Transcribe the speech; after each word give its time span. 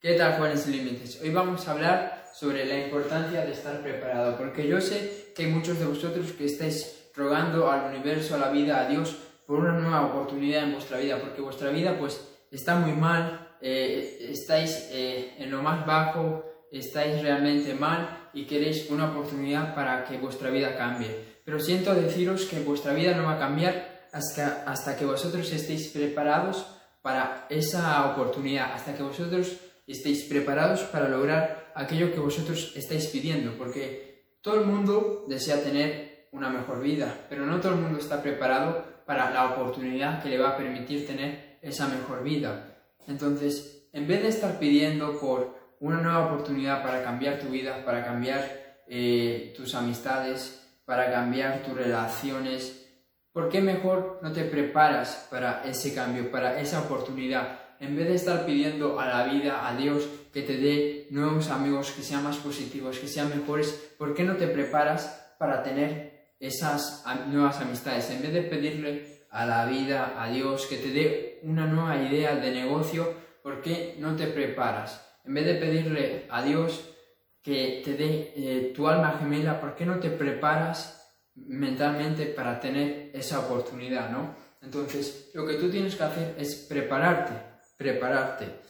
¿Qué 0.00 0.14
tal, 0.14 0.34
jóvenes 0.36 0.64
límites? 0.68 1.20
Hoy 1.20 1.30
vamos 1.30 1.66
a 1.66 1.72
hablar 1.72 2.26
sobre 2.32 2.64
la 2.64 2.78
importancia 2.78 3.44
de 3.44 3.50
estar 3.50 3.82
preparado, 3.82 4.38
porque 4.38 4.64
yo 4.64 4.80
sé 4.80 5.32
que 5.34 5.46
hay 5.46 5.50
muchos 5.50 5.76
de 5.80 5.86
vosotros 5.86 6.30
que 6.38 6.44
estáis 6.44 7.10
rogando 7.16 7.68
al 7.68 7.92
universo, 7.92 8.36
a 8.36 8.38
la 8.38 8.50
vida, 8.50 8.78
a 8.78 8.88
Dios, 8.88 9.16
por 9.44 9.58
una 9.58 9.72
nueva 9.72 10.06
oportunidad 10.06 10.62
en 10.62 10.74
vuestra 10.74 10.98
vida, 10.98 11.18
porque 11.18 11.40
vuestra 11.40 11.70
vida 11.70 11.98
pues 11.98 12.20
está 12.52 12.76
muy 12.76 12.92
mal, 12.92 13.56
eh, 13.60 14.28
estáis 14.30 14.88
eh, 14.92 15.34
en 15.36 15.50
lo 15.50 15.62
más 15.62 15.84
bajo, 15.84 16.44
estáis 16.70 17.20
realmente 17.20 17.74
mal 17.74 18.30
y 18.32 18.46
queréis 18.46 18.88
una 18.90 19.10
oportunidad 19.10 19.74
para 19.74 20.04
que 20.04 20.16
vuestra 20.18 20.50
vida 20.50 20.76
cambie. 20.76 21.10
Pero 21.44 21.58
siento 21.58 21.92
deciros 21.92 22.44
que 22.44 22.60
vuestra 22.60 22.92
vida 22.92 23.16
no 23.16 23.24
va 23.24 23.34
a 23.34 23.40
cambiar 23.40 24.06
hasta, 24.12 24.62
hasta 24.64 24.96
que 24.96 25.04
vosotros 25.04 25.50
estéis 25.50 25.88
preparados 25.88 26.66
para 27.02 27.46
esa 27.50 28.08
oportunidad, 28.12 28.72
hasta 28.74 28.94
que 28.94 29.02
vosotros 29.02 29.56
estéis 29.92 30.24
preparados 30.24 30.82
para 30.82 31.08
lograr 31.08 31.72
aquello 31.74 32.12
que 32.12 32.20
vosotros 32.20 32.72
estáis 32.76 33.06
pidiendo, 33.06 33.56
porque 33.56 34.36
todo 34.42 34.60
el 34.60 34.66
mundo 34.66 35.24
desea 35.28 35.62
tener 35.62 36.28
una 36.32 36.50
mejor 36.50 36.80
vida, 36.82 37.26
pero 37.28 37.46
no 37.46 37.60
todo 37.60 37.72
el 37.72 37.80
mundo 37.80 37.98
está 37.98 38.22
preparado 38.22 38.84
para 39.06 39.30
la 39.30 39.46
oportunidad 39.52 40.22
que 40.22 40.28
le 40.28 40.38
va 40.38 40.50
a 40.50 40.56
permitir 40.56 41.06
tener 41.06 41.58
esa 41.62 41.88
mejor 41.88 42.22
vida. 42.22 42.76
Entonces, 43.06 43.88
en 43.92 44.06
vez 44.06 44.22
de 44.22 44.28
estar 44.28 44.58
pidiendo 44.58 45.18
por 45.18 45.56
una 45.80 46.00
nueva 46.00 46.26
oportunidad 46.26 46.82
para 46.82 47.02
cambiar 47.02 47.38
tu 47.38 47.48
vida, 47.48 47.84
para 47.84 48.04
cambiar 48.04 48.82
eh, 48.86 49.54
tus 49.56 49.74
amistades, 49.74 50.62
para 50.84 51.10
cambiar 51.10 51.62
tus 51.62 51.74
relaciones, 51.74 52.86
¿por 53.32 53.48
qué 53.48 53.60
mejor 53.60 54.18
no 54.22 54.32
te 54.32 54.44
preparas 54.44 55.26
para 55.30 55.62
ese 55.64 55.94
cambio, 55.94 56.30
para 56.30 56.60
esa 56.60 56.80
oportunidad? 56.80 57.67
En 57.80 57.96
vez 57.96 58.08
de 58.08 58.14
estar 58.14 58.44
pidiendo 58.44 58.98
a 58.98 59.06
la 59.06 59.24
vida, 59.24 59.68
a 59.68 59.76
Dios, 59.76 60.08
que 60.32 60.42
te 60.42 60.56
dé 60.56 61.06
nuevos 61.10 61.50
amigos, 61.50 61.92
que 61.92 62.02
sean 62.02 62.24
más 62.24 62.36
positivos, 62.36 62.98
que 62.98 63.08
sean 63.08 63.30
mejores, 63.30 63.92
¿por 63.96 64.14
qué 64.14 64.24
no 64.24 64.36
te 64.36 64.48
preparas 64.48 65.34
para 65.38 65.62
tener 65.62 66.34
esas 66.40 67.04
nuevas 67.28 67.60
amistades? 67.60 68.10
En 68.10 68.22
vez 68.22 68.32
de 68.32 68.42
pedirle 68.42 69.26
a 69.30 69.46
la 69.46 69.66
vida, 69.66 70.14
a 70.22 70.30
Dios, 70.30 70.66
que 70.66 70.76
te 70.76 70.90
dé 70.90 71.40
una 71.42 71.66
nueva 71.66 71.96
idea 72.02 72.34
de 72.34 72.50
negocio, 72.50 73.14
¿por 73.42 73.62
qué 73.62 73.96
no 73.98 74.16
te 74.16 74.26
preparas? 74.26 75.04
En 75.24 75.34
vez 75.34 75.46
de 75.46 75.54
pedirle 75.54 76.26
a 76.30 76.42
Dios 76.42 76.94
que 77.42 77.82
te 77.84 77.94
dé 77.94 78.32
eh, 78.36 78.72
tu 78.74 78.88
alma 78.88 79.16
gemela, 79.18 79.60
¿por 79.60 79.74
qué 79.74 79.86
no 79.86 79.98
te 79.98 80.10
preparas 80.10 80.94
mentalmente 81.34 82.26
para 82.26 82.58
tener 82.58 83.10
esa 83.14 83.40
oportunidad, 83.40 84.10
no? 84.10 84.34
Entonces, 84.60 85.30
lo 85.34 85.46
que 85.46 85.54
tú 85.54 85.70
tienes 85.70 85.94
que 85.94 86.02
hacer 86.02 86.34
es 86.38 86.66
prepararte, 86.68 87.32
prepararte. 87.78 88.60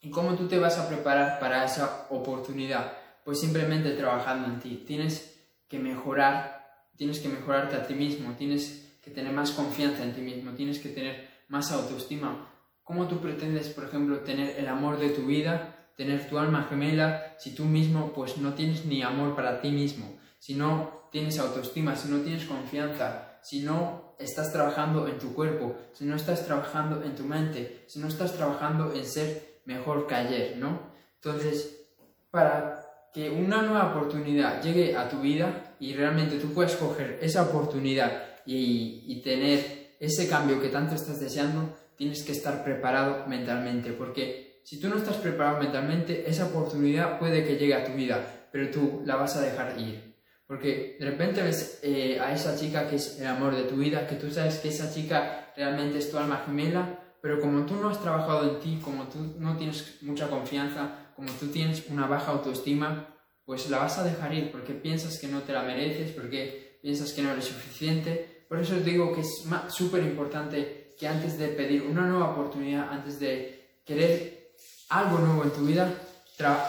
¿Y 0.00 0.10
cómo 0.10 0.34
tú 0.34 0.48
te 0.48 0.58
vas 0.58 0.78
a 0.78 0.88
preparar 0.88 1.38
para 1.38 1.64
esa 1.64 2.08
oportunidad? 2.10 2.92
Pues 3.24 3.38
simplemente 3.38 3.92
trabajando 3.92 4.48
en 4.48 4.58
ti. 4.58 4.82
Tienes 4.84 5.40
que 5.68 5.78
mejorar, 5.78 6.88
tienes 6.96 7.20
que 7.20 7.28
mejorarte 7.28 7.76
a 7.76 7.86
ti 7.86 7.94
mismo, 7.94 8.34
tienes 8.36 8.98
que 9.00 9.12
tener 9.12 9.32
más 9.32 9.52
confianza 9.52 10.02
en 10.02 10.14
ti 10.14 10.20
mismo, 10.20 10.52
tienes 10.52 10.80
que 10.80 10.88
tener 10.88 11.28
más 11.46 11.70
autoestima. 11.70 12.48
¿Cómo 12.82 13.06
tú 13.06 13.20
pretendes, 13.20 13.68
por 13.68 13.84
ejemplo, 13.84 14.20
tener 14.20 14.58
el 14.58 14.66
amor 14.66 14.98
de 14.98 15.10
tu 15.10 15.26
vida, 15.26 15.90
tener 15.96 16.28
tu 16.28 16.38
alma 16.38 16.66
gemela, 16.68 17.36
si 17.38 17.54
tú 17.54 17.64
mismo 17.64 18.12
pues 18.12 18.38
no 18.38 18.54
tienes 18.54 18.84
ni 18.86 19.02
amor 19.02 19.36
para 19.36 19.60
ti 19.60 19.70
mismo, 19.70 20.18
si 20.38 20.54
no 20.54 21.08
tienes 21.12 21.38
autoestima, 21.38 21.94
si 21.94 22.08
no 22.08 22.22
tienes 22.22 22.44
confianza, 22.44 23.38
si 23.42 23.60
no 23.60 24.11
estás 24.18 24.52
trabajando 24.52 25.08
en 25.08 25.18
tu 25.18 25.34
cuerpo, 25.34 25.76
si 25.92 26.04
no 26.04 26.16
estás 26.16 26.44
trabajando 26.46 27.02
en 27.02 27.14
tu 27.14 27.24
mente, 27.24 27.84
si 27.86 27.98
no 27.98 28.08
estás 28.08 28.32
trabajando 28.32 28.92
en 28.94 29.04
ser 29.04 29.60
mejor 29.64 30.06
que 30.06 30.14
ayer, 30.14 30.56
¿no? 30.58 30.92
Entonces, 31.16 31.86
para 32.30 32.82
que 33.12 33.30
una 33.30 33.62
nueva 33.62 33.94
oportunidad 33.94 34.62
llegue 34.62 34.96
a 34.96 35.08
tu 35.08 35.20
vida 35.20 35.74
y 35.78 35.94
realmente 35.94 36.38
tú 36.38 36.52
puedas 36.52 36.76
coger 36.76 37.18
esa 37.20 37.42
oportunidad 37.42 38.22
y, 38.46 39.04
y 39.06 39.22
tener 39.22 39.96
ese 40.00 40.28
cambio 40.28 40.60
que 40.60 40.68
tanto 40.68 40.94
estás 40.94 41.20
deseando, 41.20 41.76
tienes 41.96 42.22
que 42.22 42.32
estar 42.32 42.64
preparado 42.64 43.26
mentalmente, 43.26 43.92
porque 43.92 44.60
si 44.64 44.80
tú 44.80 44.88
no 44.88 44.96
estás 44.96 45.16
preparado 45.16 45.58
mentalmente, 45.58 46.28
esa 46.28 46.46
oportunidad 46.46 47.18
puede 47.18 47.44
que 47.44 47.56
llegue 47.56 47.74
a 47.74 47.84
tu 47.84 47.92
vida, 47.92 48.48
pero 48.50 48.70
tú 48.70 49.02
la 49.04 49.16
vas 49.16 49.36
a 49.36 49.42
dejar 49.42 49.78
ir. 49.78 50.11
Porque 50.52 50.98
de 51.00 51.06
repente 51.06 51.40
ves 51.40 51.78
eh, 51.82 52.20
a 52.20 52.30
esa 52.34 52.54
chica 52.54 52.86
que 52.86 52.96
es 52.96 53.18
el 53.18 53.26
amor 53.26 53.56
de 53.56 53.62
tu 53.62 53.76
vida, 53.76 54.06
que 54.06 54.16
tú 54.16 54.30
sabes 54.30 54.58
que 54.58 54.68
esa 54.68 54.92
chica 54.92 55.50
realmente 55.56 55.96
es 55.96 56.10
tu 56.10 56.18
alma 56.18 56.42
gemela, 56.44 56.98
pero 57.22 57.40
como 57.40 57.64
tú 57.64 57.76
no 57.76 57.88
has 57.88 58.02
trabajado 58.02 58.50
en 58.50 58.60
ti, 58.60 58.78
como 58.84 59.04
tú 59.04 59.34
no 59.38 59.56
tienes 59.56 59.96
mucha 60.02 60.28
confianza, 60.28 61.12
como 61.16 61.32
tú 61.32 61.46
tienes 61.46 61.88
una 61.88 62.06
baja 62.06 62.32
autoestima, 62.32 63.16
pues 63.46 63.70
la 63.70 63.78
vas 63.78 63.96
a 63.96 64.04
dejar 64.04 64.34
ir 64.34 64.52
porque 64.52 64.74
piensas 64.74 65.18
que 65.18 65.26
no 65.26 65.40
te 65.40 65.54
la 65.54 65.62
mereces, 65.62 66.10
porque 66.10 66.78
piensas 66.82 67.14
que 67.14 67.22
no 67.22 67.32
eres 67.32 67.46
suficiente. 67.46 68.44
Por 68.46 68.60
eso 68.60 68.76
os 68.76 68.84
digo 68.84 69.14
que 69.14 69.22
es 69.22 69.44
súper 69.68 70.02
importante 70.02 70.94
que 70.98 71.08
antes 71.08 71.38
de 71.38 71.48
pedir 71.48 71.80
una 71.80 72.02
nueva 72.02 72.32
oportunidad, 72.32 72.90
antes 72.90 73.18
de 73.18 73.78
querer 73.86 74.52
algo 74.90 75.16
nuevo 75.16 75.44
en 75.44 75.50
tu 75.52 75.64
vida, 75.64 75.90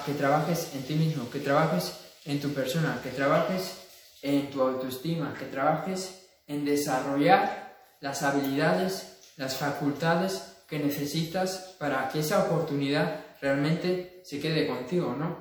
que 0.06 0.14
trabajes 0.14 0.74
en 0.74 0.84
ti 0.84 0.94
mismo, 0.94 1.30
que 1.30 1.40
trabajes 1.40 2.03
en 2.26 2.40
tu 2.40 2.54
persona, 2.54 3.00
que 3.04 3.10
trabajes 3.10 3.78
en 4.22 4.50
tu 4.50 4.62
autoestima, 4.62 5.34
que 5.38 5.46
trabajes 5.46 6.28
en 6.48 6.66
desarrollar 6.66 7.78
las 8.02 8.24
habilidades, 8.24 9.34
las 9.38 9.58
facultades 9.58 10.56
que 10.68 10.80
necesitas 10.80 11.76
para 11.78 12.10
que 12.10 12.20
esa 12.20 12.46
oportunidad 12.46 13.20
realmente 13.42 14.22
se 14.24 14.40
quede 14.40 14.68
contigo, 14.68 15.16
¿no? 15.18 15.38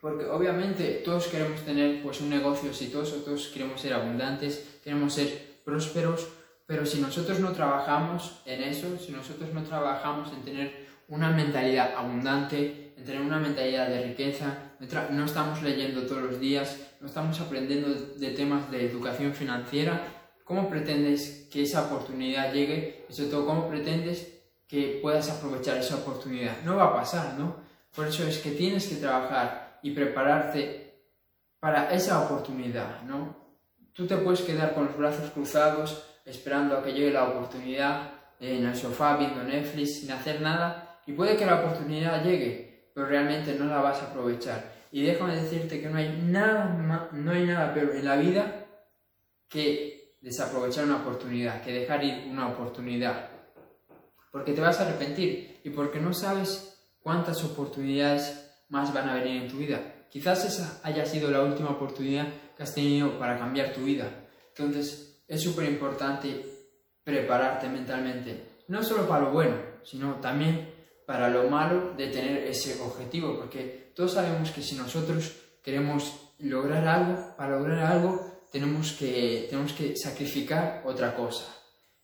Porque 0.00 0.24
obviamente 0.24 1.02
todos 1.04 1.26
queremos 1.26 1.60
tener 1.62 2.02
pues 2.02 2.20
un 2.20 2.30
negocio 2.30 2.70
exitoso, 2.70 3.16
todos 3.16 3.48
queremos 3.48 3.80
ser 3.80 3.92
abundantes, 3.92 4.64
queremos 4.82 5.12
ser 5.12 5.60
prósperos, 5.64 6.28
pero 6.66 6.86
si 6.86 7.00
nosotros 7.00 7.40
no 7.40 7.52
trabajamos 7.52 8.40
en 8.46 8.62
eso, 8.62 8.96
si 8.98 9.12
nosotros 9.12 9.52
no 9.52 9.62
trabajamos 9.64 10.32
en 10.32 10.42
tener 10.42 10.86
una 11.10 11.30
mentalidad 11.30 11.94
abundante, 11.96 12.94
en 12.96 13.04
tener 13.04 13.20
una 13.20 13.38
mentalidad 13.38 13.88
de 13.88 14.06
riqueza, 14.06 14.72
no 15.10 15.24
estamos 15.24 15.62
leyendo 15.62 16.06
todos 16.06 16.22
los 16.22 16.40
días, 16.40 16.78
no 17.00 17.08
estamos 17.08 17.40
aprendiendo 17.40 17.92
de 17.92 18.30
temas 18.30 18.70
de 18.70 18.86
educación 18.86 19.34
financiera, 19.34 20.00
¿cómo 20.44 20.70
pretendes 20.70 21.48
que 21.50 21.62
esa 21.62 21.84
oportunidad 21.86 22.52
llegue? 22.52 23.06
Y 23.08 23.12
sobre 23.12 23.30
todo, 23.30 23.46
¿cómo 23.46 23.68
pretendes 23.68 24.40
que 24.68 25.00
puedas 25.02 25.28
aprovechar 25.30 25.78
esa 25.78 25.96
oportunidad? 25.96 26.62
No 26.64 26.76
va 26.76 26.86
a 26.86 26.94
pasar, 26.94 27.34
¿no? 27.38 27.56
Por 27.94 28.06
eso 28.06 28.24
es 28.24 28.38
que 28.38 28.52
tienes 28.52 28.86
que 28.86 28.96
trabajar 28.96 29.80
y 29.82 29.90
prepararte 29.90 30.94
para 31.58 31.90
esa 31.92 32.20
oportunidad, 32.20 33.02
¿no? 33.02 33.36
Tú 33.92 34.06
te 34.06 34.16
puedes 34.16 34.42
quedar 34.42 34.74
con 34.74 34.86
los 34.86 34.96
brazos 34.96 35.30
cruzados 35.30 36.04
esperando 36.24 36.76
a 36.76 36.84
que 36.84 36.92
llegue 36.92 37.10
la 37.10 37.24
oportunidad 37.24 38.12
en 38.38 38.64
el 38.64 38.76
sofá 38.76 39.16
viendo 39.16 39.42
Netflix 39.42 40.00
sin 40.00 40.12
hacer 40.12 40.40
nada 40.40 40.89
y 41.10 41.12
puede 41.12 41.36
que 41.36 41.44
la 41.44 41.56
oportunidad 41.56 42.22
llegue, 42.22 42.92
pero 42.94 43.08
realmente 43.08 43.56
no 43.56 43.64
la 43.64 43.80
vas 43.80 44.00
a 44.00 44.10
aprovechar. 44.10 44.72
Y 44.92 45.02
déjame 45.02 45.34
decirte 45.34 45.80
que 45.80 45.88
no 45.88 45.98
hay 45.98 46.22
nada, 46.24 47.08
no 47.10 47.32
hay 47.32 47.46
nada 47.46 47.74
peor 47.74 47.96
en 47.96 48.04
la 48.04 48.14
vida 48.14 48.66
que 49.48 50.14
desaprovechar 50.20 50.84
una 50.84 50.98
oportunidad, 50.98 51.62
que 51.62 51.72
dejar 51.72 52.04
ir 52.04 52.28
una 52.30 52.46
oportunidad. 52.46 53.28
Porque 54.30 54.52
te 54.52 54.60
vas 54.60 54.78
a 54.78 54.86
arrepentir 54.86 55.60
y 55.64 55.70
porque 55.70 55.98
no 55.98 56.14
sabes 56.14 56.80
cuántas 57.00 57.42
oportunidades 57.42 58.48
más 58.68 58.94
van 58.94 59.08
a 59.08 59.14
venir 59.14 59.42
en 59.42 59.48
tu 59.48 59.56
vida. 59.56 60.06
Quizás 60.10 60.44
esa 60.44 60.80
haya 60.84 61.04
sido 61.06 61.28
la 61.32 61.42
última 61.42 61.70
oportunidad 61.70 62.28
que 62.56 62.62
has 62.62 62.72
tenido 62.72 63.18
para 63.18 63.36
cambiar 63.36 63.72
tu 63.72 63.80
vida. 63.80 64.28
Entonces 64.56 65.24
es 65.26 65.42
súper 65.42 65.68
importante 65.68 66.46
prepararte 67.02 67.68
mentalmente, 67.68 68.60
no 68.68 68.84
solo 68.84 69.08
para 69.08 69.24
lo 69.24 69.32
bueno, 69.32 69.56
sino 69.82 70.14
también 70.20 70.79
para 71.10 71.28
lo 71.28 71.50
malo 71.50 71.92
de 71.96 72.06
tener 72.06 72.46
ese 72.46 72.80
objetivo, 72.80 73.36
porque 73.36 73.90
todos 73.96 74.12
sabemos 74.12 74.52
que 74.52 74.62
si 74.62 74.76
nosotros 74.76 75.32
queremos 75.60 76.34
lograr 76.38 76.86
algo, 76.86 77.34
para 77.36 77.58
lograr 77.58 77.80
algo 77.80 78.46
tenemos 78.52 78.92
que, 78.92 79.48
tenemos 79.50 79.72
que 79.72 79.96
sacrificar 79.96 80.84
otra 80.86 81.16
cosa. 81.16 81.52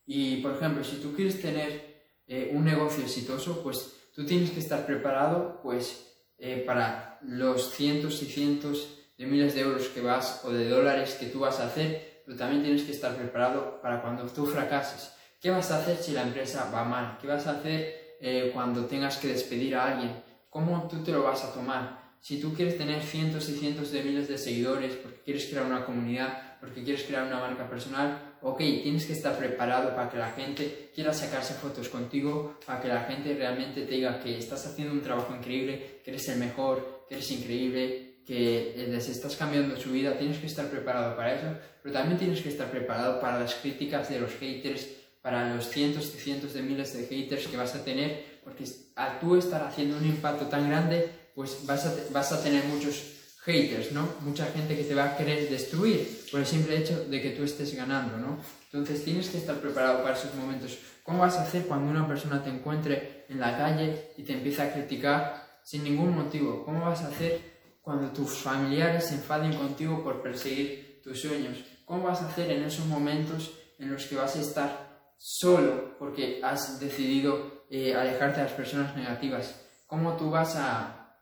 Y, 0.06 0.38
por 0.38 0.56
ejemplo, 0.56 0.82
si 0.82 0.97
tú 0.97 1.14
quieres 1.14 1.41
tener 1.41 2.17
eh, 2.26 2.50
un 2.53 2.64
negocio 2.64 3.05
exitoso, 3.05 3.62
pues 3.62 3.93
tú 4.12 4.26
tienes 4.26 4.50
que 4.50 4.58
estar 4.58 4.85
preparado 4.85 5.61
pues, 5.62 6.05
eh, 6.38 6.64
para 6.67 7.20
los 7.23 7.76
cientos 7.76 8.20
y 8.25 8.26
cientos 8.26 8.88
de 9.17 9.26
miles 9.26 9.55
de 9.55 9.61
euros 9.61 9.87
que 9.87 10.00
vas 10.00 10.41
o 10.44 10.50
de 10.50 10.69
dólares 10.69 11.14
que 11.14 11.26
tú 11.26 11.38
vas 11.38 11.61
a 11.61 11.69
hacer, 11.69 12.23
pero 12.26 12.37
también 12.37 12.64
tienes 12.64 12.82
que 12.82 12.91
estar 12.91 13.14
preparado 13.14 13.81
para 13.81 14.03
cuando 14.03 14.26
tú 14.26 14.47
fracases. 14.47 15.12
¿Qué 15.41 15.50
vas 15.50 15.70
a 15.70 15.79
hacer 15.79 15.97
si 15.99 16.11
la 16.11 16.23
empresa 16.23 16.73
va 16.75 16.82
mal? 16.82 17.19
¿Qué 17.20 17.29
vas 17.29 17.47
a 17.47 17.53
hacer 17.53 18.06
eh, 18.21 18.51
cuando 18.53 18.87
tengas 18.87 19.19
que 19.19 19.29
despedir 19.29 19.77
a 19.77 19.93
alguien, 19.93 20.13
¿cómo 20.51 20.89
tú 20.89 21.03
te 21.03 21.13
lo 21.13 21.23
vas 21.23 21.45
a 21.45 21.53
tomar? 21.53 22.07
Si 22.21 22.41
tú 22.41 22.55
quieres 22.55 22.77
tener 22.77 23.03
cientos 23.03 23.49
y 23.49 23.55
cientos 23.55 23.93
de 23.93 24.03
miles 24.03 24.29
de 24.29 24.39
seguidores 24.39 24.95
porque 24.97 25.21
quieres 25.25 25.47
crear 25.47 25.65
una 25.67 25.85
comunidad, 25.85 26.59
porque 26.61 26.83
quieres 26.83 27.05
crear 27.05 27.27
una 27.27 27.39
marca 27.39 27.69
personal, 27.69 28.37
ok, 28.43 28.59
tienes 28.59 29.07
que 29.07 29.13
estar 29.13 29.37
preparado 29.39 29.95
para 29.95 30.11
que 30.11 30.19
la 30.19 30.31
gente 30.31 30.91
quiera 30.95 31.13
sacarse 31.13 31.55
fotos 31.55 31.89
contigo, 31.89 32.59
para 32.67 32.81
que 32.81 32.89
la 32.89 33.05
gente 33.05 33.35
realmente 33.35 33.83
te 33.83 33.95
diga 33.95 34.21
que 34.21 34.39
estás 34.39 34.67
haciendo 34.67 34.95
un 34.95 35.03
trabajo 35.03 35.35
increíble, 35.35 36.01
que 36.05 36.11
eres 36.11 36.29
el 36.29 36.39
mejor, 36.39 37.05
que 37.09 37.17
eres 37.17 37.31
increíble, 37.31 38.07
que 38.27 38.87
les 38.89 39.09
estás 39.09 39.37
cambiando 39.37 39.77
su 39.77 39.93
vida, 39.93 40.19
tienes 40.19 40.39
que 40.39 40.47
estar 40.47 40.69
preparado 40.69 41.15
para 41.17 41.35
eso, 41.35 41.47
pero 41.83 41.95
también 41.95 42.19
tienes 42.19 42.41
que 42.41 42.49
estar 42.49 42.69
preparado 42.71 43.21
para 43.21 43.39
las 43.39 43.55
críticas 43.55 44.09
de 44.09 44.19
los 44.19 44.33
haters, 44.33 44.89
para 45.26 45.52
los 45.52 45.69
cientos 45.70 46.12
y 46.14 46.20
cientos 46.20 46.55
de 46.55 46.62
miles 46.62 46.96
de 46.96 47.05
haters 47.05 47.49
que 47.49 47.56
vas 47.56 47.75
a 47.75 47.82
tener, 47.82 48.38
porque 48.44 48.62
al 48.94 49.19
tú 49.19 49.34
estar 49.34 49.61
haciendo 49.61 49.96
un 49.96 50.06
impacto 50.06 50.46
tan 50.46 50.69
grande, 50.69 51.11
pues 51.34 51.67
vas 51.67 51.84
a, 51.84 51.96
vas 52.12 52.31
a 52.31 52.40
tener 52.40 52.62
muchos 52.67 53.02
haters, 53.40 53.90
¿no? 53.90 54.08
Mucha 54.20 54.46
gente 54.46 54.76
que 54.76 54.84
te 54.84 54.94
va 54.94 55.06
a 55.06 55.17
querer 55.17 55.50
destruir 55.50 56.28
por 56.31 56.38
el 56.38 56.46
simple 56.46 56.76
hecho 56.76 57.06
de 57.06 57.20
que 57.20 57.31
tú 57.31 57.43
estés 57.43 57.75
ganando, 57.75 58.19
¿no? 58.19 58.38
Entonces 58.70 59.02
tienes 59.02 59.28
que 59.28 59.38
estar 59.38 59.56
preparado 59.56 60.05
para 60.05 60.17
esos 60.17 60.32
momentos. 60.37 60.78
¿Cómo 61.02 61.19
vas 61.19 61.34
a 61.38 61.43
hacer 61.43 61.67
cuando 61.67 61.90
una 61.90 62.06
persona 62.06 62.44
te 62.44 62.50
encuentre 62.50 63.25
en 63.29 63.40
la 63.40 63.58
calle 63.58 64.12
y 64.17 64.22
te 64.22 64.32
empieza 64.32 64.62
a 64.62 64.72
criticar 64.72 65.58
sin 65.64 65.82
ningún 65.82 66.14
motivo? 66.14 66.64
¿Cómo 66.64 66.84
vas 66.84 67.00
a 67.00 67.08
hacer 67.08 67.40
cuando 67.82 68.12
tus 68.12 68.31
familiares 68.31 69.06
se 69.06 69.17
enfaden 69.17 69.55
contigo 69.55 70.05
por 70.05 70.22
perseguir 70.22 71.00
tus 71.02 71.20
sueños? 71.20 71.64
¿Cómo 71.84 72.05
vas 72.05 72.22
a 72.22 72.29
hacer 72.29 72.49
en 72.52 72.62
esos 72.62 72.87
momentos 72.87 73.50
en 73.81 73.90
los 73.90 74.05
que 74.05 74.14
vas 74.14 74.37
a 74.37 74.40
estar 74.40 74.86
solo 75.17 75.97
porque 75.99 76.41
has 76.43 76.81
decidido 76.81 77.65
eh, 77.71 77.95
alejarte 77.95 78.39
de 78.39 78.47
las 78.47 78.55
personas 78.55 78.97
negativas? 78.97 79.63
¿Cómo 79.87 80.17
tú 80.17 80.31
vas 80.31 80.57
a, 80.57 81.17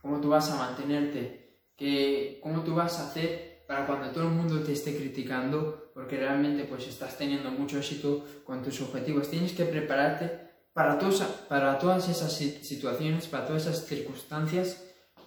cómo 0.00 0.20
tú 0.20 0.28
vas 0.30 0.50
a 0.50 0.56
mantenerte? 0.56 1.42
que, 1.76 2.38
cómo 2.42 2.62
tú 2.62 2.74
vas 2.74 2.98
a 2.98 3.08
hacer 3.08 3.64
para 3.66 3.86
cuando 3.86 4.10
todo 4.10 4.24
el 4.24 4.30
mundo 4.30 4.62
te 4.62 4.72
esté 4.72 4.96
criticando, 4.96 5.90
porque 5.94 6.16
realmente 6.16 6.64
pues 6.64 6.86
estás 6.86 7.16
teniendo 7.16 7.50
mucho 7.50 7.78
éxito 7.78 8.24
con 8.44 8.62
tus 8.62 8.80
objetivos. 8.80 9.30
Tienes 9.30 9.52
que 9.52 9.64
prepararte 9.64 10.50
para, 10.72 10.98
todos, 10.98 11.20
para 11.48 11.78
todas 11.78 12.08
esas 12.08 12.32
situaciones, 12.32 13.26
para 13.26 13.46
todas 13.46 13.66
esas 13.66 13.86
circunstancias, 13.86 14.84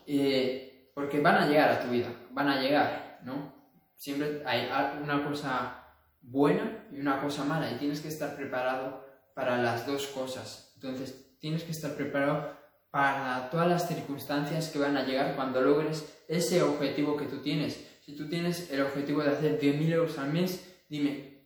eh, 0.08 0.92
porque 0.94 1.20
van 1.20 1.36
a 1.36 1.48
llegar 1.48 1.72
a 1.72 1.82
tu 1.82 1.90
vida, 1.90 2.10
van 2.32 2.48
a 2.48 2.62
llegar, 2.62 3.20
¿no? 3.24 3.54
Siempre 3.96 4.44
hay 4.46 4.70
una 5.02 5.26
cosa 5.26 5.85
buena 6.28 6.88
y 6.92 7.00
una 7.00 7.22
cosa 7.22 7.46
mala 7.46 7.72
y 7.72 7.78
tienes 7.78 8.02
que 8.02 8.08
estar 8.08 8.36
preparado 8.36 9.06
para 9.34 9.62
las 9.62 9.86
dos 9.86 10.08
cosas. 10.08 10.72
Entonces, 10.76 11.38
tienes 11.40 11.64
que 11.64 11.72
estar 11.72 11.96
preparado 11.96 12.54
para 12.90 13.50
todas 13.50 13.68
las 13.68 13.88
circunstancias 13.88 14.70
que 14.70 14.80
van 14.80 14.98
a 14.98 15.04
llegar 15.04 15.36
cuando 15.36 15.62
logres 15.62 16.06
ese 16.28 16.64
objetivo 16.64 17.18
que 17.18 17.26
tú 17.26 17.40
tienes. 17.40 17.86
Si 18.06 18.16
tú 18.16 18.30
tienes 18.30 18.72
el 18.72 18.82
objetivo 18.82 19.22
de 19.22 19.32
hacer 19.32 19.60
10.000 19.60 19.92
euros 19.92 20.18
al 20.18 20.32
mes, 20.32 20.66
dime, 20.90 21.44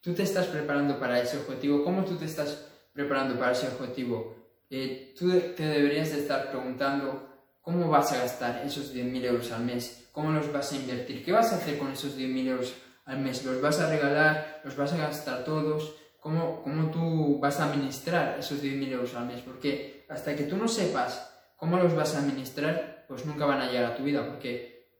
¿tú 0.00 0.12
te 0.14 0.22
estás 0.22 0.46
preparando 0.46 0.98
para 0.98 1.20
ese 1.20 1.38
objetivo? 1.38 1.82
¿Cómo 1.82 2.04
tú 2.04 2.16
te 2.16 2.26
estás 2.26 2.68
preparando 2.92 3.38
para 3.38 3.52
ese 3.52 3.68
objetivo? 3.68 4.36
Eh, 4.68 5.14
tú 5.18 5.30
te 5.56 5.64
deberías 5.64 6.10
de 6.10 6.20
estar 6.20 6.50
preguntando 6.50 7.26
cómo 7.62 7.88
vas 7.88 8.12
a 8.12 8.18
gastar 8.18 8.62
esos 8.66 8.94
10.000 8.94 9.24
euros 9.24 9.50
al 9.52 9.64
mes, 9.64 10.08
cómo 10.12 10.30
los 10.30 10.52
vas 10.52 10.72
a 10.72 10.76
invertir, 10.76 11.24
qué 11.24 11.32
vas 11.32 11.52
a 11.52 11.56
hacer 11.56 11.78
con 11.78 11.92
esos 11.92 12.16
10.000 12.18 12.48
euros 12.48 12.74
al 13.06 13.20
mes, 13.20 13.44
los 13.44 13.60
vas 13.60 13.80
a 13.80 13.88
regalar, 13.88 14.60
los 14.64 14.76
vas 14.76 14.92
a 14.92 14.98
gastar 14.98 15.44
todos, 15.44 15.94
cómo, 16.20 16.62
cómo 16.62 16.90
tú 16.90 17.38
vas 17.38 17.60
a 17.60 17.66
administrar 17.66 18.36
esos 18.38 18.62
10.000 18.62 18.92
euros 18.92 19.14
al 19.14 19.26
mes, 19.26 19.40
porque 19.40 20.04
hasta 20.08 20.34
que 20.34 20.42
tú 20.42 20.56
no 20.56 20.66
sepas 20.66 21.32
cómo 21.56 21.78
los 21.78 21.94
vas 21.94 22.14
a 22.14 22.18
administrar, 22.18 23.04
pues 23.08 23.24
nunca 23.24 23.46
van 23.46 23.60
a 23.60 23.70
llegar 23.70 23.92
a 23.92 23.96
tu 23.96 24.02
vida, 24.02 24.26
porque, 24.26 24.90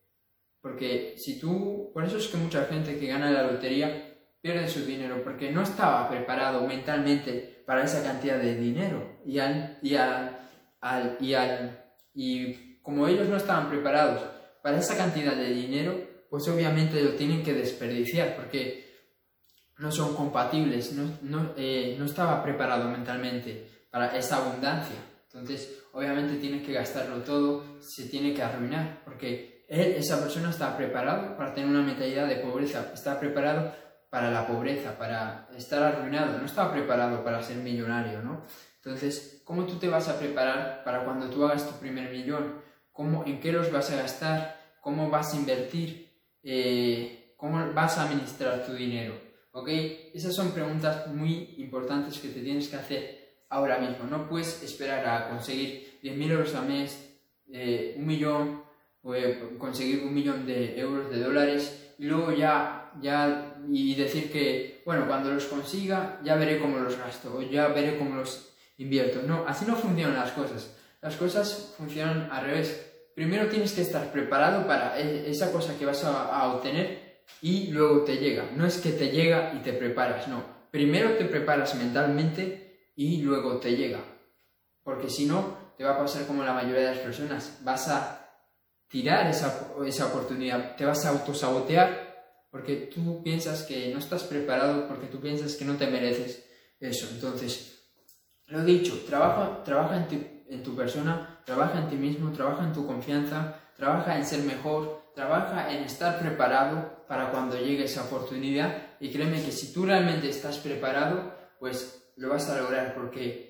porque 0.61 1.15
si 1.19 1.41
tú, 1.41 1.91
por 1.93 2.05
eso 2.05 2.17
es 2.17 2.29
que 2.29 2.37
mucha 2.37 2.65
gente 2.67 2.97
que 2.97 3.09
gana 3.09 3.31
la 3.31 3.43
lotería 3.43 4.15
pierde 4.41 4.69
su 4.69 4.87
dinero, 4.87 5.23
porque 5.25 5.51
no 5.51 5.63
estaba 5.63 6.09
preparado 6.09 6.65
mentalmente 6.65 7.65
para 7.67 7.83
esa 7.83 8.05
cantidad 8.05 8.39
de 8.39 8.55
dinero, 8.55 9.19
y 9.25 9.41
al, 9.41 9.81
y 9.83 9.97
al, 9.97 10.39
y 11.19 11.35
al, 11.35 11.85
y 12.15 12.77
como 12.83 13.09
ellos 13.09 13.29
no 13.29 13.37
estaban 13.37 13.69
preparados 13.69 14.23
para 14.63 14.79
esa 14.79 14.97
cantidad 14.97 15.35
de 15.35 15.51
dinero, 15.51 16.16
pues 16.31 16.47
obviamente 16.49 17.03
lo 17.03 17.11
tienen 17.11 17.43
que 17.43 17.55
desperdiciar, 17.55 18.37
porque 18.37 18.87
no 19.79 19.91
son 19.91 20.15
compatibles, 20.15 20.93
no, 20.93 21.19
no, 21.23 21.53
eh, 21.57 21.97
no 21.99 22.07
estaba 22.07 22.43
preparado 22.43 22.89
mentalmente 22.91 23.87
para 23.91 24.17
esa 24.17 24.39
abundancia. 24.39 24.97
Entonces, 25.25 25.85
obviamente 25.93 26.37
tiene 26.37 26.63
que 26.63 26.73
gastarlo 26.73 27.23
todo, 27.23 27.81
se 27.81 28.09
tiene 28.09 28.33
que 28.33 28.43
arruinar, 28.43 29.03
porque 29.05 29.65
él, 29.69 29.95
esa 29.97 30.21
persona 30.21 30.51
está 30.51 30.77
preparado 30.77 31.37
para 31.37 31.53
tener 31.53 31.69
una 31.69 31.83
mentalidad 31.83 32.27
de 32.27 32.37
pobreza, 32.37 32.91
está 32.95 33.21
preparado 33.21 33.73
para 34.09 34.31
la 34.31 34.47
pobreza, 34.47 34.97
para 34.97 35.49
estar 35.57 35.83
arruinado, 35.83 36.39
no 36.39 36.47
está 36.47 36.73
preparado 36.73 37.23
para 37.23 37.43
ser 37.43 37.57
millonario, 37.59 38.23
¿no? 38.23 38.45
Entonces, 38.77 39.43
¿cómo 39.45 39.67
tú 39.67 39.79
te 39.79 39.89
vas 39.89 40.09
a 40.09 40.19
preparar 40.19 40.85
para 40.85 41.05
cuando 41.05 41.29
tú 41.29 41.45
hagas 41.45 41.69
tu 41.69 41.75
primer 41.81 42.11
millón? 42.11 42.63
¿Cómo, 42.93 43.25
¿En 43.27 43.41
qué 43.41 43.53
los 43.53 43.71
vas 43.71 43.91
a 43.91 43.97
gastar? 43.97 44.77
¿Cómo 44.81 45.11
vas 45.11 45.35
a 45.35 45.37
invertir? 45.37 46.06
Eh, 46.49 47.35
¿Cómo 47.37 47.73
vas 47.75 47.99
a 47.99 48.05
administrar 48.05 48.65
tu 48.65 48.73
dinero? 48.73 49.15
¿Ok? 49.51 49.69
Esas 50.15 50.33
son 50.33 50.53
preguntas 50.53 51.09
muy 51.09 51.57
importantes 51.59 52.19
que 52.21 52.29
te 52.29 52.41
tienes 52.41 52.69
que 52.69 52.77
hacer 52.77 53.45
ahora 53.49 53.79
mismo. 53.79 54.05
No 54.09 54.29
puedes 54.29 54.63
esperar 54.63 55.05
a 55.07 55.29
conseguir 55.29 55.99
10.000 56.05 56.31
euros 56.31 56.55
al 56.55 56.69
mes, 56.69 57.19
eh, 57.53 57.97
un 57.99 58.07
millón, 58.07 58.63
o 59.03 59.13
eh, 59.15 59.57
conseguir 59.59 60.05
un 60.05 60.15
millón 60.15 60.47
de 60.47 60.79
euros, 60.79 61.11
de 61.11 61.21
dólares, 61.21 61.95
y 61.99 62.05
luego 62.05 62.31
ya, 62.33 62.93
ya, 63.01 63.57
y 63.69 63.97
decir 63.97 64.31
que, 64.31 64.83
bueno, 64.87 65.07
cuando 65.09 65.33
los 65.33 65.47
consiga, 65.47 66.21
ya 66.23 66.37
veré 66.37 66.61
cómo 66.61 66.79
los 66.79 66.97
gasto, 66.97 67.37
o 67.37 67.43
ya 67.43 67.69
veré 67.69 67.99
cómo 67.99 68.15
los 68.15 68.53
invierto. 68.79 69.21
No, 69.27 69.45
así 69.49 69.65
no 69.67 69.75
funcionan 69.75 70.15
las 70.15 70.31
cosas. 70.31 70.77
Las 71.03 71.17
cosas 71.17 71.75
funcionan 71.77 72.29
al 72.31 72.45
revés. 72.45 72.96
Primero 73.17 73.49
tienes 73.49 73.73
que 73.73 73.81
estar 73.81 74.13
preparado 74.13 74.65
para 74.67 75.01
e, 75.01 75.29
esa 75.29 75.51
cosa 75.51 75.77
que 75.77 75.87
vas 75.87 76.05
a 76.05 76.53
obtener 76.53 77.25
y 77.41 77.69
luego 77.69 78.03
te 78.03 78.19
llega. 78.19 78.51
No 78.55 78.67
es 78.67 78.77
que 78.77 78.93
te 78.93 79.09
llega 79.09 79.55
y 79.55 79.63
te 79.63 79.73
preparas, 79.73 80.29
no. 80.29 80.45
Primero 80.71 81.17
te 81.17 81.25
preparas 81.25 81.75
mentalmente 81.75 82.91
y 82.95 83.23
luego 83.23 83.59
te 83.59 83.75
llega. 83.75 84.01
Porque 84.83 85.09
si 85.09 85.25
no, 85.25 85.73
te 85.77 85.85
va 85.85 85.95
a 85.95 85.99
pasar 85.99 86.27
como 86.27 86.45
la 86.45 86.53
mayoría 86.53 86.91
de 86.91 86.95
las 86.95 86.99
personas. 86.99 87.59
Vas 87.63 87.89
a 87.89 88.29
tirar 88.89 89.27
esa, 89.29 89.69
esa 89.87 90.07
oportunidad, 90.07 90.77
te 90.77 90.85
vas 90.85 91.05
a 91.07 91.09
autosabotear 91.09 92.07
porque 92.51 92.91
tú 92.95 93.23
piensas 93.23 93.65
que 93.65 93.93
no 93.93 93.99
estás 93.99 94.25
preparado, 94.25 94.87
porque 94.89 95.07
tú 95.07 95.21
piensas 95.21 95.57
que 95.57 95.65
no 95.65 95.77
te 95.77 95.89
mereces 95.89 96.47
eso. 96.81 97.09
Entonces, 97.11 97.83
lo 98.47 98.65
dicho, 98.65 99.03
trabaja, 99.07 99.65
trabaja 99.65 99.97
en, 99.97 100.09
tu, 100.09 100.15
en 100.49 100.63
tu 100.63 100.75
persona, 100.75 101.36
trabaja 101.47 101.79
en 101.79 101.89
ti 101.89 101.97
mismo, 101.97 102.33
trabaja 102.33 102.65
en 102.65 102.75
tu 102.75 102.87
confianza, 102.87 103.55
trabaja 103.77 104.19
en 104.19 104.27
ser 104.27 104.43
mejor, 104.43 105.13
trabaja 105.15 105.73
en 105.73 105.85
estar 105.85 106.19
preparado 106.19 107.07
para 107.09 107.31
cuando 107.31 107.57
llegue 107.57 107.85
esa 107.85 108.03
oportunidad 108.03 108.77
y 109.01 109.11
créeme 109.11 109.43
que 109.43 109.53
si 109.53 109.73
tú 109.73 109.87
realmente 109.87 110.29
estás 110.29 110.59
preparado, 110.59 111.33
pues 111.59 112.11
lo 112.17 112.31
vas 112.31 112.51
a 112.51 112.61
lograr 112.61 112.95
porque 112.95 113.47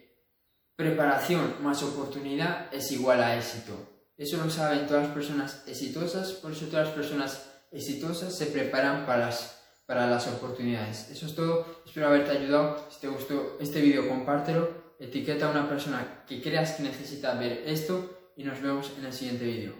preparación 0.76 1.56
más 1.62 1.82
oportunidad 1.82 2.72
es 2.72 2.92
igual 2.92 3.22
a 3.22 3.36
éxito. 3.36 3.72
Eso 4.18 4.36
lo 4.36 4.50
saben 4.50 4.86
todas 4.86 5.04
las 5.04 5.14
personas 5.14 5.64
exitosas, 5.66 6.32
por 6.32 6.52
eso 6.52 6.66
todas 6.66 6.88
las 6.88 6.94
personas 6.94 7.50
exitosas 7.70 8.36
se 8.36 8.46
preparan 8.46 9.06
para 9.06 9.26
las, 9.26 9.62
para 9.86 10.06
las 10.06 10.26
oportunidades. 10.28 11.10
Eso 11.10 11.26
es 11.26 11.34
todo, 11.34 11.82
espero 11.86 12.08
haberte 12.08 12.30
ayudado. 12.30 12.86
Si 12.90 13.00
te 13.00 13.08
gustó 13.08 13.56
este 13.58 13.80
vídeo, 13.80 14.08
compártelo, 14.08 14.75
etiqueta 14.98 15.46
a 15.46 15.50
una 15.50 15.68
persona 15.68 16.24
que 16.26 16.40
creas 16.40 16.72
que 16.72 16.82
necesita 16.82 17.34
ver 17.34 17.62
esto 17.66 18.32
y 18.36 18.44
nos 18.44 18.60
vemos 18.60 18.92
en 18.98 19.06
el 19.06 19.12
siguiente 19.12 19.44
vídeo. 19.44 19.74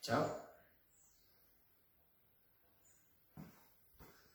Chao. 0.00 0.39